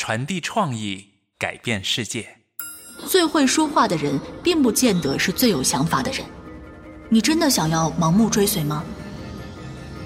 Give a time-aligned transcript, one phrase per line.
[0.00, 2.24] 传递创意，改变世界。
[3.08, 6.24] 最会说话的人，并不见得是最有想法的人。
[7.08, 8.84] 你真的想要盲目追随吗？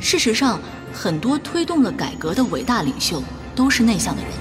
[0.01, 0.59] 事实上，
[0.95, 3.23] 很多推动了改革的伟大领袖
[3.55, 4.33] 都是内向的人。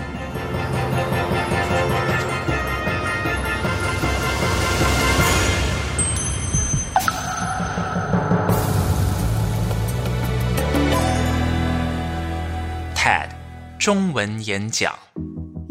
[12.95, 13.29] TED
[13.77, 14.97] 中文演讲。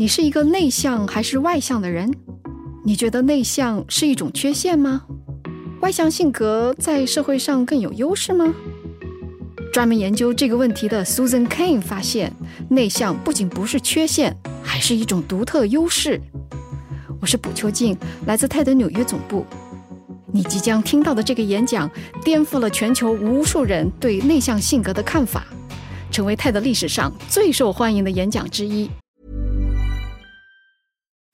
[0.01, 2.11] 你是一个内向还是外向的人？
[2.87, 5.03] 你觉得内向是一种缺陷吗？
[5.83, 8.55] 外向性格在社会上更有优势吗？
[9.71, 12.33] 专门研究这个问题的 Susan Cain 发现，
[12.71, 16.19] 内向不仅不是缺陷，还是一种独特优势。
[17.21, 17.95] 我是卜秋静，
[18.25, 19.45] 来自泰德纽约总部。
[20.33, 21.91] 你即将听到的这个演讲，
[22.25, 25.45] 颠覆了全球无数人对内向性格的看法，
[26.11, 28.91] 成为泰德历史上最受欢迎的演讲之一。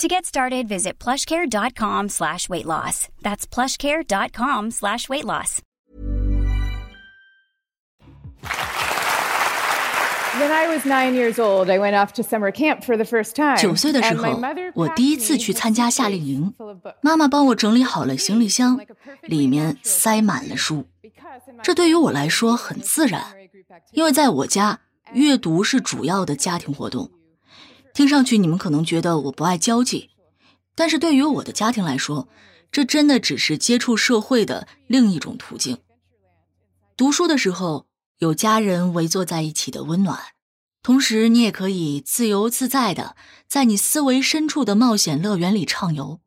[0.00, 3.08] To get started, visit plushcare.com slash weight loss.
[3.22, 5.62] That's plushcare.com slash weight loss.
[10.36, 13.36] When I was nine years old, I went off to summer camp for the first
[13.36, 13.56] time.
[13.56, 14.40] 九岁的时候，
[14.74, 16.52] 我第一次去参加夏令营，
[17.00, 18.80] 妈妈帮我整理好了行李箱，
[19.22, 20.88] 里面塞满了书。
[21.62, 23.22] 这对于我来说很自然，
[23.92, 24.80] 因为在我家，
[25.12, 27.08] 阅读是主要的家庭活动。
[27.94, 30.10] 听上去你们可能觉得我不爱交际，
[30.74, 32.28] 但是对于我的家庭来说，
[32.72, 35.78] 这真的只是接触社会的另一种途径。
[36.96, 37.86] 读书的时候，
[38.18, 40.18] 有家人围坐在一起的温暖，
[40.82, 43.14] 同时你也可以自由自在的
[43.46, 46.20] 在你思维深处的冒险乐园里畅游。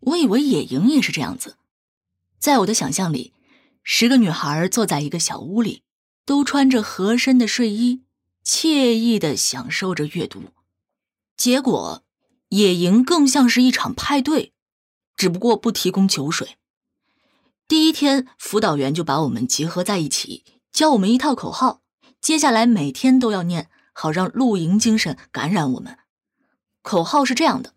[0.00, 1.58] 我以为野营也是这样子，
[2.40, 3.32] 在我的想象里，
[3.84, 5.82] 十个女孩坐在一个小屋里，
[6.24, 8.02] 都穿着合身的睡衣，
[8.44, 10.42] 惬意的享受着阅读。
[11.38, 12.02] 结果，
[12.48, 14.52] 野营更像是一场派对，
[15.16, 16.58] 只不过不提供酒水。
[17.68, 21.82] 第一天，辅导员就把我们集合在一起，教我们一套口号，
[22.20, 25.98] 接下来每天都要念，好让露营精神感染我们。
[26.82, 27.74] 口号是这样的：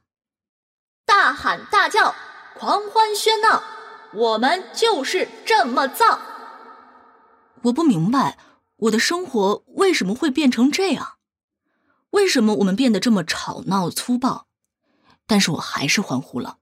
[1.06, 2.16] 大喊大叫，
[2.58, 3.62] 狂欢喧闹，
[4.12, 6.20] 我们就是这么造。
[7.66, 8.40] 我不明白，
[8.78, 11.18] 我的生活为什么会变成这样。
[12.12, 14.48] 为什么我们变得这么吵闹粗暴？
[15.28, 16.58] 但是我还是欢呼了。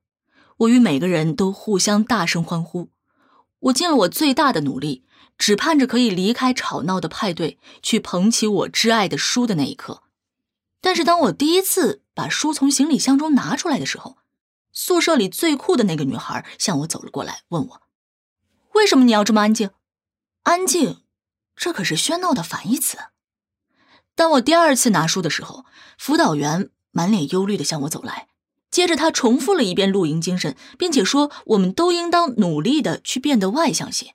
[0.57, 2.89] 我与每个人都互相大声欢呼。
[3.59, 5.05] 我尽了我最大的努力，
[5.37, 10.03] 只盼着可以离开吵闹的派对，去捧起我挚爱的书的那一刻。
[10.81, 14.17] 但是当我第一次把书从行李箱中拿出来的时候，
[14.71, 17.81] 宿舍里最酷的那个女孩向我走了过来，问我
[18.75, 19.71] ：“为什么你要这么安静？”
[20.43, 21.01] 安静，
[21.55, 22.97] 这可是喧闹的反义词。
[24.19, 25.63] 当我第二次拿书的时候，
[25.97, 28.27] 辅导员满脸忧虑的向我走来，
[28.69, 34.13] 接着他重复了一遍露营精神，并且说我们都应当努力的去变得外向些。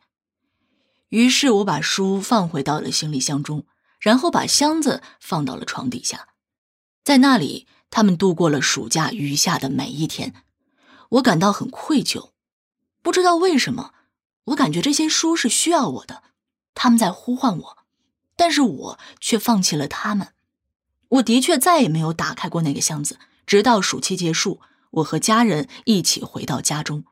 [1.08, 3.64] 于是我把书放回到了行李箱中，
[3.98, 6.28] 然后把箱子放到了床底下，
[7.02, 10.34] 在那里，他们度过了暑假余下的每一天。
[11.12, 12.32] 我感到很愧疚，
[13.00, 13.94] 不知道为什么，
[14.48, 16.24] 我感觉这些书是需要我的，
[16.74, 17.78] 他们在呼唤我。
[18.36, 20.28] 但是我却放弃了他们。
[21.08, 24.60] 我的确再也没有打开过那个箱子，直到暑期结束，
[24.90, 27.04] 我和家人一起回到家中。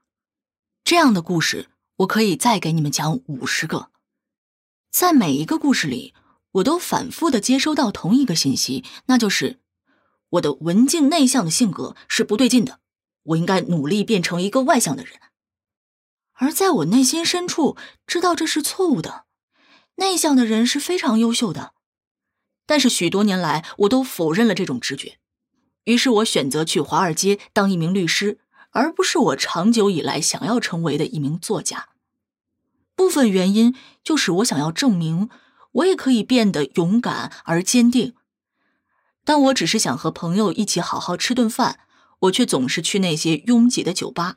[0.82, 3.90] 这样的故事，我可以再给你们讲五十个。
[4.90, 6.14] 在每一个故事里，
[6.52, 9.60] 我都反复的接收到同一个信息，那就是
[10.30, 12.80] 我的文静内向的性格是不对劲的，
[13.22, 15.14] 我应该努力变成一个外向的人。
[16.34, 17.76] 而在我内心深处，
[18.06, 19.26] 知道这是错误的。
[19.96, 21.72] 内向的人是非常优秀的，
[22.66, 25.18] 但是许多年来我都否认了这种直觉。
[25.84, 28.38] 于是我选择去华尔街当一名律师，
[28.70, 31.88] 而不是我长久以来想要成为的一名作家。
[32.94, 33.74] 部分原因
[34.04, 35.28] 就是我想要证明，
[35.72, 38.14] 我也可以变得勇敢而坚定。
[39.24, 41.80] 但我只是想和朋友一起好好吃顿饭，
[42.20, 44.36] 我却总是去那些拥挤的酒吧。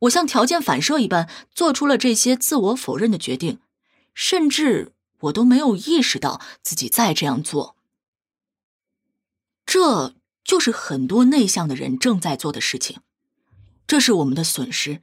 [0.00, 3.58] 我像条件反射一般做出了这些自我否认的决定，
[4.14, 7.76] 甚至我都没有意识到自己在这样做。
[9.64, 10.14] 这
[10.44, 13.00] 就是很多内向的人正在做的事情，
[13.86, 15.02] 这是我们的损失，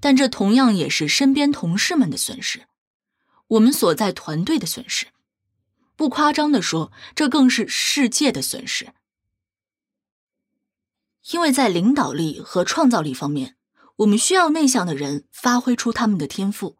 [0.00, 2.66] 但这同样也是身边同事们的损失，
[3.46, 5.06] 我们所在团队的损失。
[5.96, 8.92] 不夸张的说，这更是世界的损失。
[11.30, 13.56] 因为在领导力和创造力方面，
[13.96, 16.76] 我们需要内向的人发挥出他们的天赋。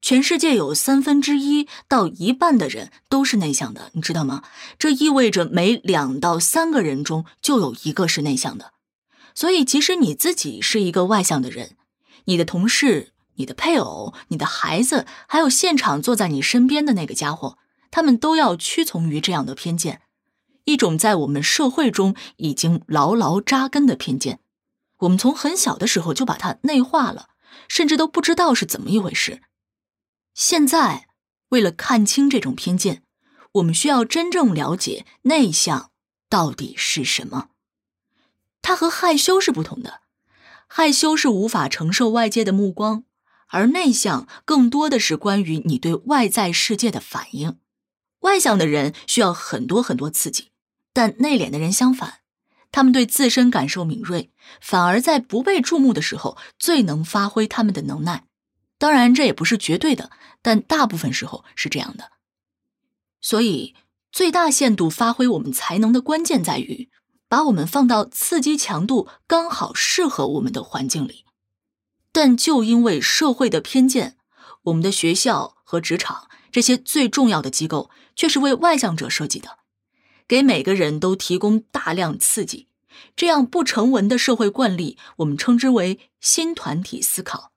[0.00, 4.42] 全世界有三分之一到一半的人都是内向的，你知道吗？
[4.78, 8.72] 这意味着每两到三个人中就有一个是内向的。
[9.34, 11.76] 所以，即使你自己是一个外向的人，
[12.24, 17.58] 你的同事、你的配偶、你的孩子，还有现场坐在你身边的那个家伙，
[17.90, 20.02] 他们都要屈从于这样的偏见，
[20.64, 24.40] 一种在我们社会中已经牢牢扎根的偏见。
[24.98, 27.28] 我们从很小的时候就把它内化了，
[27.68, 29.42] 甚至都不知道是怎么一回事。
[30.40, 31.08] 现在，
[31.48, 33.02] 为了看清这种偏见，
[33.54, 35.90] 我们需要真正了解内向
[36.28, 37.48] 到底是什么。
[38.62, 40.02] 它和害羞是不同的，
[40.68, 43.02] 害羞是无法承受外界的目光，
[43.48, 47.58] 而内向更多的是关于你对外在世界的反应。
[48.20, 50.52] 外向的人需要很多很多刺激，
[50.92, 52.20] 但内敛的人相反，
[52.70, 54.30] 他们对自身感受敏锐，
[54.60, 58.27] 反而在不被注目的时候最能发挥他们的能耐。
[58.78, 60.10] 当然，这也不是绝对的，
[60.40, 62.12] 但大部分时候是这样的。
[63.20, 63.74] 所以，
[64.12, 66.88] 最大限度发挥我们才能的关键在于，
[67.28, 71.24] 把我们放到刺激强度刚好适合我们的环境里。
[72.12, 74.16] 但就因为社会的偏见，
[74.62, 79.58] 我们的学校和职场这些最重要的机构却是为外向者设计的，
[80.26, 82.68] 给每个人都提供大量刺激。
[83.14, 87.52] 这样不成文的社会惯例，我们称之为新团体思考。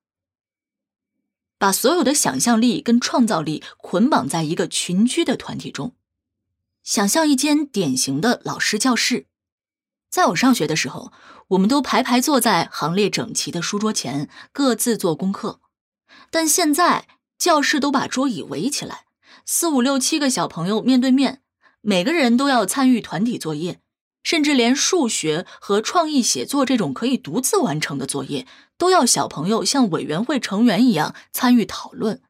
[1.62, 5.94] 把所有的想象力跟创造力捆绑在一个群居的团体中，
[6.82, 9.28] 想象一间典型的老师教室。
[10.10, 11.14] 在我上学的时候，
[11.50, 15.60] 我们都排排坐在行列整齐的书桌前，各自做功课。
[16.32, 19.06] 但现在，教室都把桌椅围起来，
[19.46, 21.44] 四五六七个小朋友面对面，
[21.82, 23.80] 每个人都要参与团体作业。
[24.24, 28.46] 甚至连数学和创意写作这种可以独自完成的作业，
[28.78, 32.22] 都要小朋友像委员会成员一样参与讨论，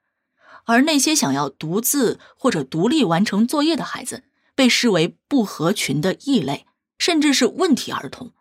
[0.66, 4.24] 而那些想要独自或者独立完成作业的孩子，
[4.56, 6.66] 被视为不合群的异类，
[6.98, 8.32] 甚至是问题儿童。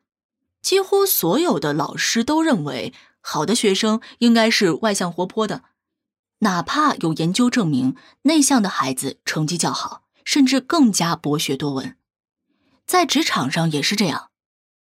[0.62, 5.62] 几乎所有的老师都认为，好的学生应该是外向活泼的，
[6.40, 11.96] 哪怕有研究证明，内向的孩子成绩较好，甚至更加博学多闻。
[12.90, 14.30] 在职场上也是这样，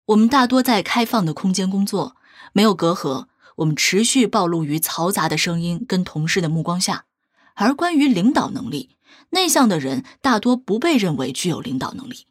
[0.05, 2.15] 我们大多在开放的空间工作，
[2.51, 3.27] 没有隔阂，
[3.57, 7.05] 我们持续暴露于嘈杂的声音跟同事的目光下。
[7.53, 8.97] 而关于领导能力，
[9.29, 12.25] 内向的人大多不被认为具有领导能力，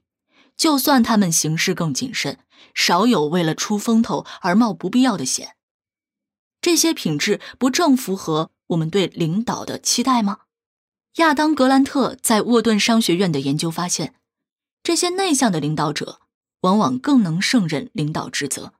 [0.56, 2.40] 就算他们行事更谨慎，
[2.74, 5.54] 少有为了出风头而冒不必要的险。
[6.60, 10.38] 这些品质不正符合我们对领导的期待吗？
[11.18, 14.14] 亚当·格兰特在沃顿商学院的研究发现。
[14.82, 16.20] 这些内向的领导者
[16.62, 18.74] 往往更能胜任领导职责，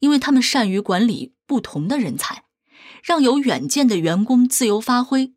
[0.00, 2.44] 因为他们善于管理不同的人才，
[3.02, 5.34] 让有远见的员工自由发挥。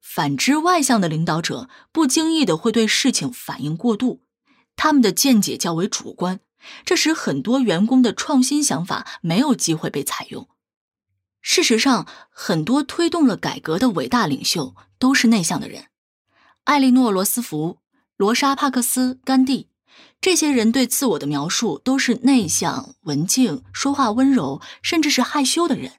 [0.00, 4.22] 反之，外向的领导者不经意的会对事情反应过度，
[4.76, 6.40] 他们的见解较为主观，
[6.84, 10.48] 这使很多员工的创新想法没有机会被采用。
[11.40, 15.86] 事实上，很多推动了改革的伟大领袖都是内向的人，
[16.64, 17.78] 艾莉诺·罗斯福。
[18.18, 19.68] 罗莎·帕克斯、甘地，
[20.20, 25.92] 这些人对自我的描述都是内向、文静、说话温柔，甚至是害羞的人。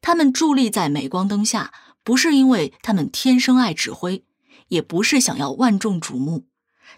[0.00, 1.70] 他们伫立在镁光灯下，
[2.02, 4.24] 不是因为他们天生爱指挥，
[4.68, 6.48] 也不是想要万众瞩目。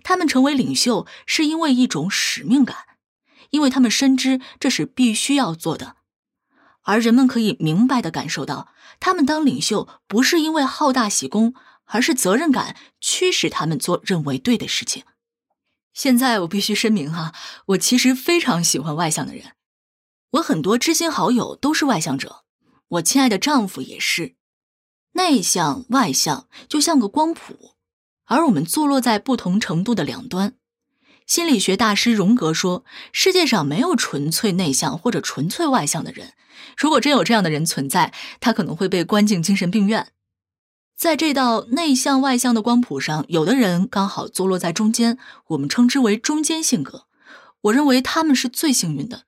[0.04, 2.76] 他们成为领袖，是因为一种使命感，
[3.50, 5.96] 因为他们深知这是必须要做的。
[6.82, 8.68] 而人们可以明白的感受到，
[9.00, 11.52] 他们当领袖不是因为好大喜功。
[11.86, 15.04] 而是责任感驱使他们做认为对的事情。
[15.92, 17.32] 现在我必须声明哈，
[17.68, 19.52] 我其实非常喜欢外向的人，
[20.32, 22.44] 我很多知心好友都是外向者，
[22.88, 24.34] 我亲爱的丈夫也是。
[25.12, 27.76] 内向外向就像个光谱，
[28.26, 30.54] 而我们坐落在不同程度的两端。
[31.26, 36.34] 心理学大师荣格说：“世界上没有纯粹内向或者纯粹外向的人。
[36.76, 40.12] 如果真有这样的人存在，他可能会被关进精神病院。”
[40.96, 47.04] 在这道内向外向的光谱上，有的人刚好坐落在中间，我们称之为中间性格。
[47.60, 49.24] 我认为他们是最幸运的。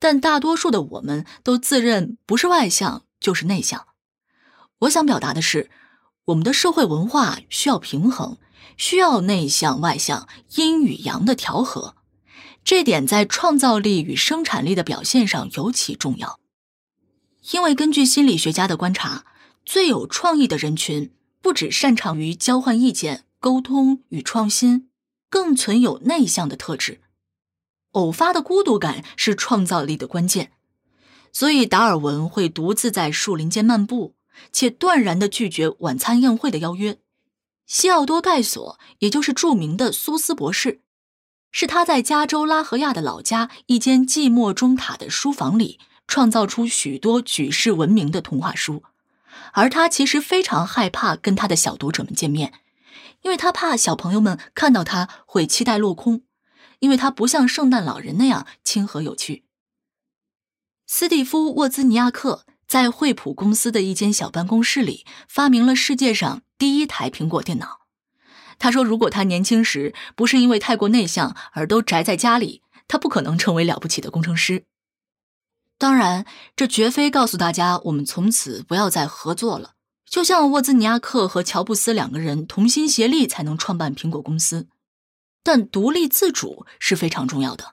[0.00, 3.86] 但大多数的我们都自认不是外向就是内向。
[4.80, 5.70] 我想表达的是，
[6.24, 8.38] 我们的社会文化需要平衡，
[8.76, 11.94] 需要内向外向、阴与阳的调和。
[12.64, 16.40] 这点在创造力与生产力的表现上尤其重要。
[17.52, 19.24] 因为根据心理学家的观察。
[19.72, 24.88] 最有创意的人群，不只擅长于交换意见、沟通与创新，
[25.28, 27.00] 更存有内向的特质。
[27.92, 30.50] 偶发的孤独感是创造力的关键，
[31.32, 34.16] 所以达尔文会独自在树林间漫步，
[34.50, 36.98] 且断然的拒绝晚餐宴会的邀约。
[37.64, 40.80] 西奥多·盖索，也就是著名的苏斯博士，
[41.52, 48.82] 是他在加州拉合亚的老家一间寂寞钟塔的书房里，创造出许多举世闻名的童话书。
[49.52, 52.52] 而他其实非常害怕跟他的小读者们见面，
[53.22, 56.22] 因为他怕小朋友们看到他会期待落空，
[56.78, 59.44] 因为他不像圣诞老人那样亲和有趣。
[60.86, 67.80] 斯蒂夫·沃兹尼亚克在惠普公司的一间小办公室里发明了世界上第一台苹果电脑。
[68.58, 74.66] 他说，如果他年轻时不是因为太过内向而都宅在家里，他不可能成为了不起的工程师。
[75.80, 79.76] 当然，这绝非告诉大家我们从此不要再合作了。
[80.04, 84.68] 就像沃兹尼亚克和乔布斯两个人同心协力才能创办苹果公司，
[85.42, 87.72] 但独立自主是非常重要的。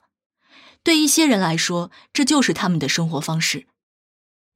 [0.82, 3.66] 对一些人来说，这就是他们的生活方式。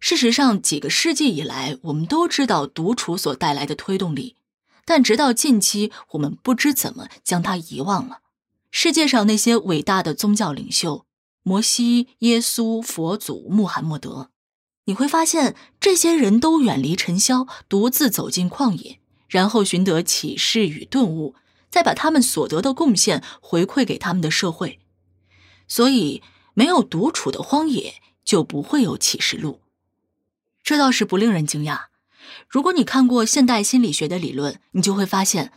[0.01, 4.37] 事实上，几个世纪以来，我们都知道独处所带来的推动力，
[4.87, 8.21] 但直到近期，我们不知怎么将它遗忘了。
[8.71, 11.05] 世界上那些伟大的宗教领袖。
[11.43, 14.31] 摩西、耶稣、佛祖、穆罕默德，
[14.85, 21.35] 你会发现这些人都远离尘嚣，独自走进旷野，然后寻得启示与顿悟，
[21.71, 24.79] 再把他们所得的贡献回馈给他们的社会。
[25.67, 26.23] 所以，
[26.55, 27.95] 没有独处的荒野，
[28.25, 29.61] 就不会有启示录。
[30.63, 31.87] 这倒是不令人惊讶。
[32.49, 35.53] 如果你看过现代心理学的理论，你就会发现。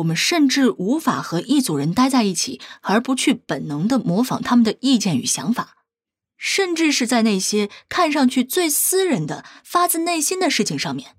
[0.00, 5.76] 我们甚至无法和一组人待在一起，而不去本能的模仿他们的意见与想法，
[6.36, 11.16] 甚至是在那些看上去最私人的、发自内心的事情上面。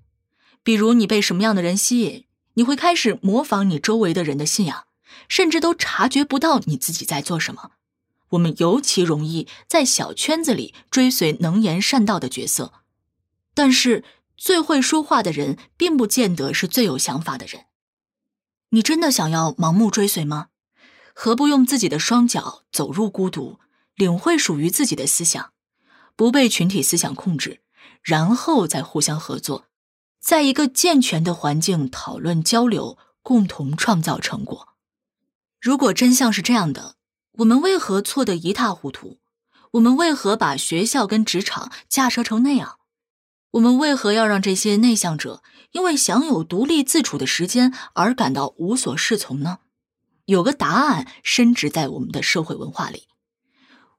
[0.62, 2.24] 比如，你被什么样的人吸引，
[2.54, 4.84] 你会开始模仿你周围的人的信仰，
[5.28, 7.72] 甚至都察觉不到你自己在做什么。
[8.30, 12.72] 我们尤其容易在小圈子里追随能言善道的角色，
[13.54, 14.04] 但是
[14.36, 17.66] 最会说话的人，并不见得是最有想法的人。
[18.74, 20.48] 你真的想要盲目追随吗？
[21.14, 23.60] 何不用自己的双脚走入孤独，
[23.94, 25.52] 领会属于自己的思想，
[26.16, 27.60] 不被群体思想控制，
[28.02, 29.66] 然后再互相合作，
[30.18, 34.68] 在一个健全的环境讨论交流，共同创造成果。
[35.60, 36.96] 如果真相是这样的，
[37.32, 39.18] 我们为何错得一塌糊涂？
[39.72, 42.78] 我们为何把学校跟职场架设成那样？
[43.50, 45.42] 我们为何要让这些内向者？
[45.72, 49.58] 因为享有独立自处的时间而感到无所适从呢？
[50.26, 53.08] 有个答案深植在我们的社会文化里。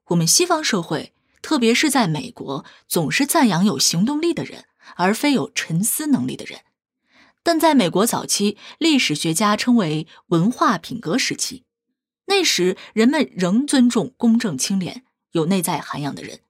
[0.06, 1.12] 我们西方社会，
[1.42, 4.64] 特别是在美国，总是赞扬有行动力的人，
[4.96, 6.60] 而非有沉思能力的人。
[7.42, 11.64] 但在美国早期，历史学家称为文化品格时期，
[12.26, 16.40] 那时人们仍尊重公正清廉、有内在涵养的人。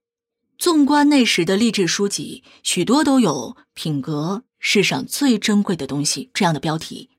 [0.57, 4.45] 纵观那时的励志书籍，许多都有品格。
[4.67, 7.11] 世上最珍贵的东西，这样的标题，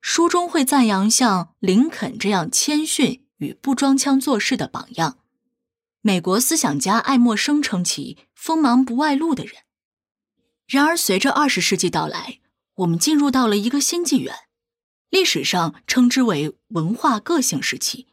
[0.00, 5.18] 书中会赞扬像林肯这样谦逊与不装腔作势的榜样。
[6.00, 9.56] 美国思想家爱默生称其锋芒不外露的人。
[10.66, 12.40] 然而，随着二十世纪到来，
[12.76, 14.34] 我们进入到了一个新纪元，
[15.10, 18.06] 历史上称之为文化个性时期。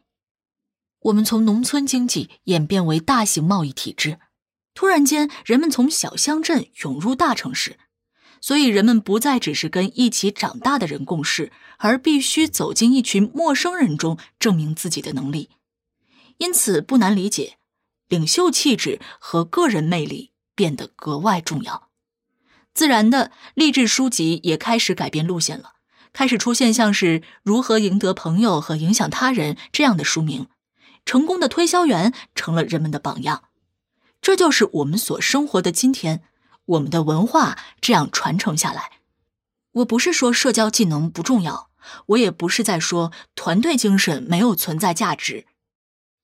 [1.00, 4.20] 我们从农村经济演变为大型贸易体制，
[4.74, 7.78] 突然间，人们从小乡镇涌入大城市。
[8.40, 15.50] 所以，人们不再只是跟一起长大的人共事，而必须走进一群陌生人中证明自己的能力。
[16.38, 17.58] 因此，不难理解，
[18.08, 21.88] 领袖气质和个人魅力变得格外重要。
[22.72, 25.72] 自然的，励志书籍也开始改变路线了，
[26.12, 30.46] 开始出现像是如何赢得朋友和影响他人这样的书名。
[31.04, 33.44] 成功的推销员成了人们的榜样。
[34.20, 36.22] 这就是我们所生活的今天。
[36.68, 38.98] 我们的文化这样传承下来，
[39.72, 41.70] 我不是说社交技能不重要，
[42.06, 45.46] 我也不是在说团队精神没有存在价值。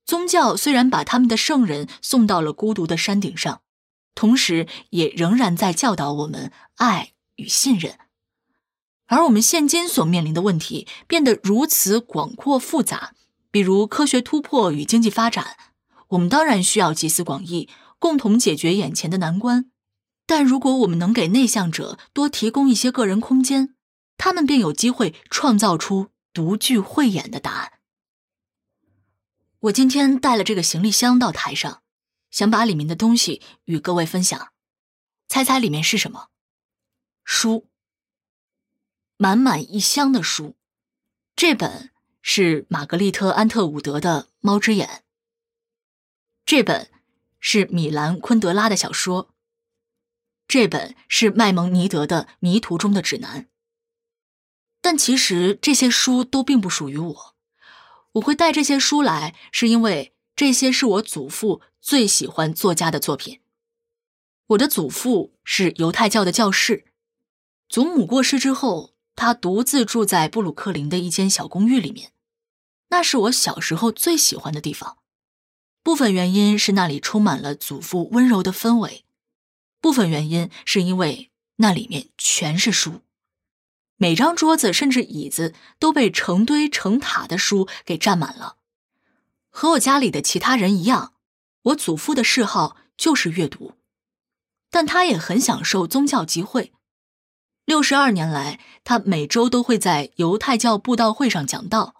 [0.04, 3.62] 宗教虽然把他们的圣人送到了孤独的山顶上，
[4.14, 7.98] 同时也仍然在教导我们爱与信任。
[9.06, 13.14] 而我们现今所面临的问题变得如此广阔复杂，
[13.50, 15.56] 比如科学突破与经济发展，
[16.08, 19.70] 我们当然需要集思广益，共同解决眼前的难关。
[20.26, 23.74] 但如果我们能给内向者多提供一些个人空间，
[24.16, 27.72] 他们便有机会创造出独具慧眼的答案。
[29.60, 31.82] 我今天带了这个行李箱到台上，
[32.30, 34.48] 想把里面的东西与各位分享。
[35.28, 36.28] 猜猜里面是什么？
[37.24, 37.66] 书，
[39.16, 40.56] 满满一箱的书。
[41.34, 41.90] 这本
[42.22, 44.88] 是玛格丽特·安特伍德的《猫之眼》，
[46.46, 46.90] 这本
[47.40, 49.33] 是米兰·昆德拉的小说，
[50.54, 53.42] 这本是麦蒙尼德的《迷途中的指南》。
[54.80, 57.34] 但其实这些书都并不属于我。
[58.12, 63.40] 我会带这些书来，是因为这些是我祖父最喜欢作家的作品。
[64.46, 66.84] 我的祖父是犹太教的教士，
[67.68, 72.12] 祖母过世之后，他独自住在布鲁克林的一间小公寓里面。
[72.90, 74.98] 那是我小时候最喜欢的地方。
[75.82, 79.04] 部分原因是那里充满了祖父温柔的氛围，
[79.84, 83.02] 部分原因是因为那里面全是书。
[83.98, 88.56] 每张桌子甚至椅子都被成堆成塔的书给占满了。
[89.50, 91.12] 和我家里的其他人一样，
[91.64, 93.74] 我祖父的嗜好就是阅读，
[94.70, 96.72] 但他也很享受宗教集会。
[97.66, 101.96] 六十二年来，他每周都会在犹太教布道会上讲道。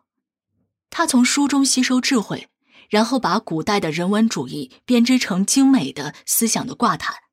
[0.88, 2.48] 他从书中吸收智慧，
[2.88, 7.23] 然后把古代的人文主义编织成精美的思想的挂毯。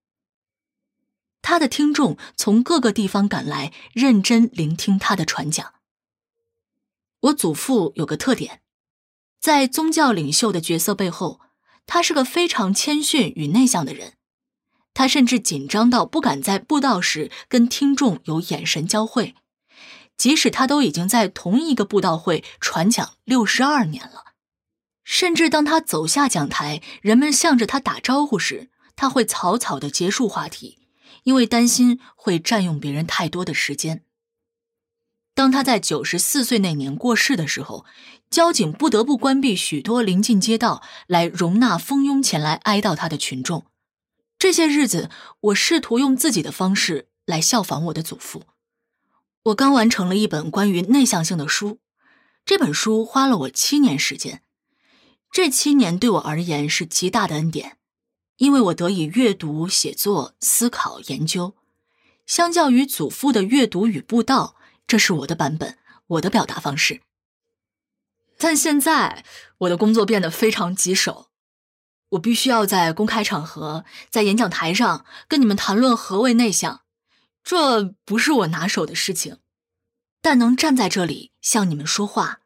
[1.41, 5.74] 他的听众从各个地方赶来，认真聆听他的传讲。
[7.21, 8.62] 我祖父有个特点，
[9.39, 11.39] 在宗教领袖的角色背后，
[11.86, 14.13] 他是个非常谦逊与内向的人。
[14.93, 19.35] 他甚至紧张到不敢在布道时跟听众有眼神交汇，
[20.18, 24.33] 即使他都已经在同一个布道会传讲六十二年了。
[25.03, 30.80] 甚至当他走下讲台，人们向着他打招呼时，他会草草的结束话题。
[31.24, 34.03] 因为担心会占用别人太多的时间。
[35.34, 37.86] 当他在九十四岁那年过世的时候，
[38.29, 43.66] 交警不得不关闭许多临近街道，来容纳蜂拥前来哀悼他的群众。
[44.38, 48.44] 这些日子，我试图用自己的方式来效仿我的祖父。
[49.44, 51.79] 我刚完成了一本关于内向性的书，
[52.46, 54.44] 这本书花了我七年时间。
[55.31, 57.77] 这七年对我而言是极大的恩典。
[58.41, 61.55] 因为我得以阅读、写作、思考、研究，
[62.25, 64.55] 相较于祖父的阅读与布道，
[64.87, 65.77] 这是我的版本，
[66.07, 67.01] 我的表达方式。
[68.39, 69.23] 但现在
[69.59, 71.27] 我的工作变得非常棘手，
[72.09, 76.81] 我必须要在公开场合、在演讲台上跟你们谈论何为内向，
[77.43, 79.37] 这不是我拿手的事情。
[80.19, 82.39] 但能站在这里向你们说话，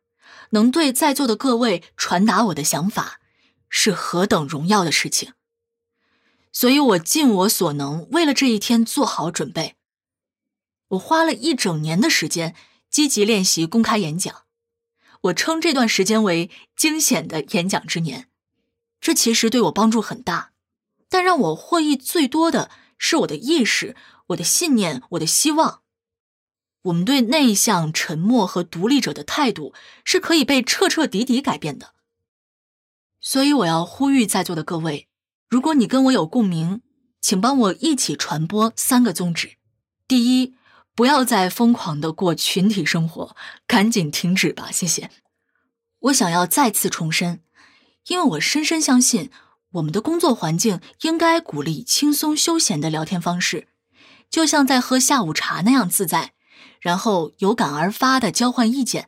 [0.49, 3.21] 能对在座的各位传达我的想法，
[3.69, 5.31] 是何等荣耀的事情！
[6.55, 9.75] 所以我尽我所能，为了这一天做好准备。
[10.87, 12.55] 我花了一整年的时间
[12.89, 14.43] 积极练习公开演讲，
[15.23, 18.29] 我称这段时间为惊险的演讲之年。
[19.01, 20.53] 这其实对我帮助很大，
[21.09, 23.93] 但让我获益最多的是我的意识、
[24.27, 25.81] 我的信念、我的希望。
[26.83, 29.73] 我们对内向、沉默和独立者的态度
[30.05, 31.95] 是可以被彻彻底底改变的。
[33.19, 35.09] 所以我要呼吁在座的各位。
[35.55, 36.81] 如果你跟我有共鸣，
[37.21, 39.53] 请帮我一起传播三个宗旨：
[40.05, 40.53] 第一，
[40.93, 45.09] 不要再疯狂的过群体生活，赶紧停止吧，谢谢。
[45.97, 47.39] 我想要再次重申，
[48.07, 49.31] 因为我深深相信，
[49.71, 53.69] 我们的工作环境应该鼓励轻松休闲的聊天方式，
[54.29, 56.33] 就像在喝下午茶那样自在，
[56.81, 59.07] 然后有感而发的交换意见，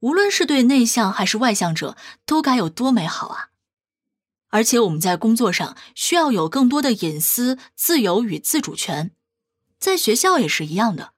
[0.00, 1.96] 无论是对内向还是外向者，
[2.26, 3.50] 都该有多美好啊！
[4.56, 9.14] 而且我们在工作上需要有更多的隐私、自由与自主权，
[9.78, 11.12] 在学校也是一样的。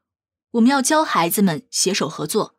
[0.51, 2.57] 我们要教孩子们携手合作，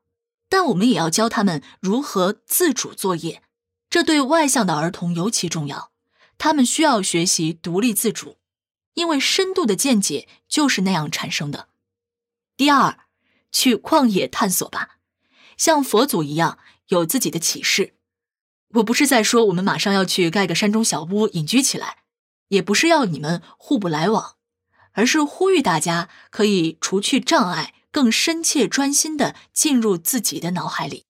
[0.47, 3.43] 但我们也要教他们如何自主作业。
[3.89, 5.91] 这对外向的儿童尤其重要，
[6.37, 8.37] 他们需要学习独立自主，
[8.93, 11.67] 因为深度的见解就是那样产生的。
[12.55, 12.99] 第二，
[13.51, 14.99] 去旷野探索吧，
[15.57, 17.95] 像佛祖一样有自己的启示。
[18.75, 22.03] 我不是在说我们马上要去盖个山中小屋隐居起来，
[22.49, 24.35] 也不是要你们互不来往，
[24.91, 31.05] 而是呼吁大家可以除去障碍，更深切、专心的进入自己的脑海里。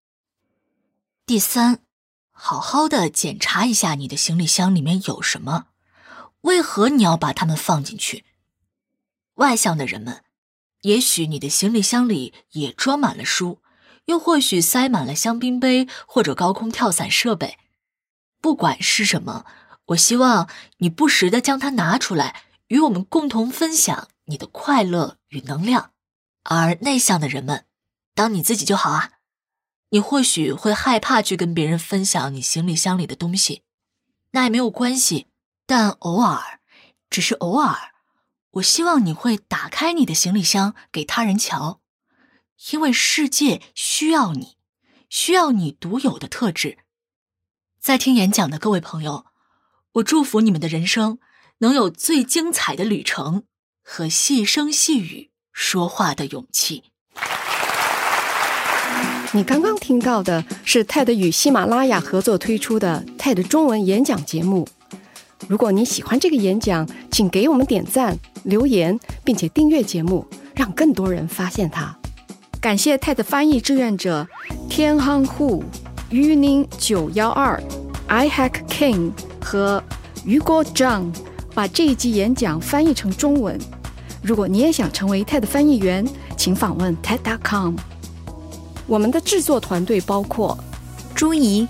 [1.26, 1.84] 第三，
[2.32, 5.68] 好好的检查一下你的行李箱里面有什么，
[6.42, 8.24] 为何你要把它们放进去？
[9.36, 10.24] 外向的人们，
[10.82, 13.62] 也许你的行李箱里也装满了书，
[14.10, 17.60] 又或许塞满了香槟杯或者高空跳伞设备。
[18.42, 19.46] 不管是什么，
[19.90, 25.92] 我希望你不时的将它拿出来，与我们共同分享你的快乐与能量。
[26.44, 27.66] 而内向的人们，
[28.16, 29.12] 当你自己就好啊。
[29.92, 33.62] 你或许会害怕去跟别人分享你行李箱里的东西，
[34.32, 35.28] 那也没有关系。
[35.68, 36.60] 但偶尔，
[37.12, 37.92] 只是偶尔，
[38.54, 41.80] 我希望你会打开你的行李箱给他人瞧，
[42.72, 44.58] 因为世界需要你，
[45.10, 46.80] 需要你独有的特质。
[47.80, 49.26] 在听演讲的各位朋友，
[49.94, 51.20] 我祝福你们的人生
[51.60, 53.44] 能有最精彩的旅程
[53.82, 56.84] 和细声细语说话的勇气。
[59.32, 64.68] 你刚刚听到的是 TED 与喜马拉雅合作推出的 TED 中文演讲节目。
[65.48, 71.99] 如果你喜欢这个演讲，请给我们点赞、留言，并且订阅节目，让更多人发现它。
[72.62, 74.28] 感谢 TED 翻译志愿者
[74.70, 75.64] 天亨户、
[76.10, 77.58] 于宁九幺二、
[78.08, 79.82] I Hack King 和
[80.26, 81.14] 于国 John
[81.54, 83.58] 把这一集演讲翻译成中文。
[84.22, 87.76] 如果你也想成为 TED 翻译员，请访问 TED.com。
[88.88, 90.58] 我们的制作团队包括
[91.16, 91.66] 朱怡、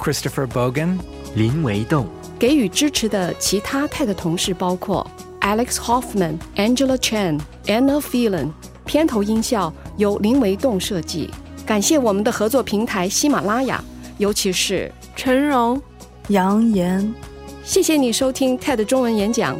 [0.00, 0.98] Christopher Bogan、
[1.34, 2.06] 林维栋。
[2.38, 5.06] 给予支持的其他 TED 同事包括
[5.42, 8.48] Alex Hoffman、Angela Chen、Anna Phelan。
[8.86, 11.30] 片头音效由林维栋设计。
[11.66, 13.82] 感谢我们的合作平台喜马拉雅，
[14.18, 15.80] 尤其是陈荣、
[16.28, 17.14] 杨岩。
[17.62, 19.56] 谢谢你收听 TED 中文演讲。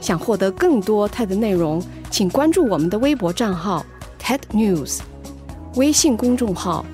[0.00, 3.84] 想获得更多 TED 内容，请关注我们的微博账号
[4.18, 5.00] TED News。
[5.74, 6.86] 微信公众号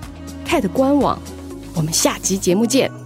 [0.45, 1.17] TED 官网，
[1.75, 3.06] 我们下集节目见。